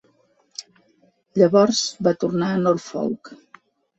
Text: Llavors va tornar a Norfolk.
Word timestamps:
Llavors 1.41 1.83
va 2.09 2.13
tornar 2.23 2.49
a 2.53 2.57
Norfolk. 2.65 3.31